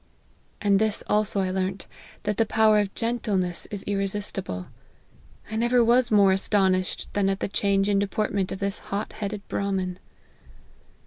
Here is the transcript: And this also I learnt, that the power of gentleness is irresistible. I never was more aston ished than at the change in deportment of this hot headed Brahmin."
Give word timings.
And 0.61 0.79
this 0.79 1.03
also 1.05 1.41
I 1.41 1.51
learnt, 1.51 1.85
that 2.23 2.37
the 2.37 2.45
power 2.47 2.79
of 2.79 2.95
gentleness 2.95 3.67
is 3.69 3.83
irresistible. 3.85 4.65
I 5.51 5.55
never 5.55 5.83
was 5.83 6.09
more 6.09 6.33
aston 6.33 6.73
ished 6.73 7.05
than 7.13 7.29
at 7.29 7.39
the 7.39 7.47
change 7.47 7.87
in 7.87 7.99
deportment 7.99 8.51
of 8.51 8.57
this 8.57 8.79
hot 8.89 9.13
headed 9.13 9.47
Brahmin." 9.47 9.99